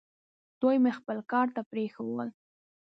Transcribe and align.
دوی 0.61 0.75
مې 0.83 0.91
خپل 0.99 1.17
کار 1.31 1.47
ته 1.55 1.61
پرېښوول. 1.71 2.29